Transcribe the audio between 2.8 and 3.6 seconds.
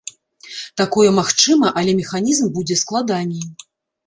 складаней.